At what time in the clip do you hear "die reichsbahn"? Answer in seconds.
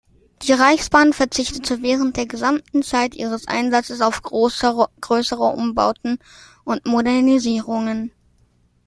0.41-1.13